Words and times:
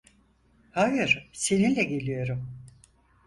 Hayır, 0.71 1.29
seninle 1.33 1.83
geliyorum. 1.83 2.65